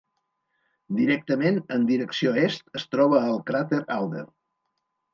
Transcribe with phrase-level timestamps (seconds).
[0.99, 4.29] Directament en direcció est es troba el cràter Alder.